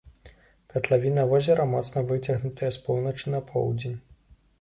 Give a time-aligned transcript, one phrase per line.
[0.73, 3.95] Катлавіна возера моцна выцягнутая з поўначы на поўдзень.